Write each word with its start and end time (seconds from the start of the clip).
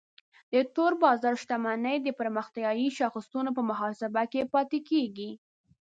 د 0.53 0.55
تور 0.75 0.91
بازار 1.03 1.35
شتمنۍ 1.41 1.97
د 2.01 2.07
پرمختیایي 2.19 2.87
شاخصونو 2.97 3.49
په 3.57 3.61
محاسبه 3.69 4.23
کې 4.31 4.49
پاتې 4.53 4.79
کیږي. 4.89 5.31